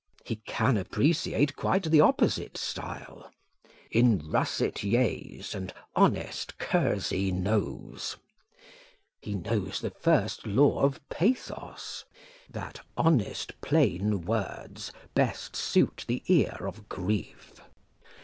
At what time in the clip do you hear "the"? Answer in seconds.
1.83-2.01, 9.79-9.91, 16.07-16.23